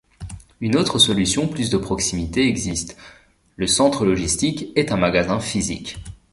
[0.61, 2.97] Une autre solution plus de proximité existe,
[3.55, 5.97] le centre logistique est un magasin physique.